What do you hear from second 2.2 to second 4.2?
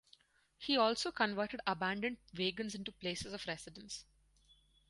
wagons into places of residence.